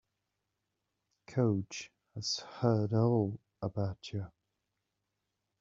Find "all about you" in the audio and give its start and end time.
2.91-4.25